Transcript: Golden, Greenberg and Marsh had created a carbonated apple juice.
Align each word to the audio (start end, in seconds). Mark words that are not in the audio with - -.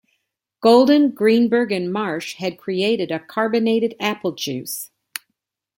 Golden, 0.61 1.11
Greenberg 1.11 1.71
and 1.71 1.93
Marsh 1.93 2.37
had 2.37 2.57
created 2.57 3.11
a 3.11 3.19
carbonated 3.19 3.93
apple 3.99 4.31
juice. 4.31 4.89